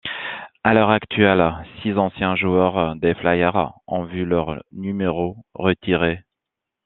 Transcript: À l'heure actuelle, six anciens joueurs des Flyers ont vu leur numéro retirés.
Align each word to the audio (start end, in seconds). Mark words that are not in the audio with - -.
À 0.63 0.73
l'heure 0.73 0.89
actuelle, 0.89 1.53
six 1.83 1.95
anciens 1.99 2.35
joueurs 2.35 2.95
des 2.95 3.13
Flyers 3.13 3.73
ont 3.85 4.03
vu 4.03 4.25
leur 4.25 4.63
numéro 4.71 5.37
retirés. 5.53 6.23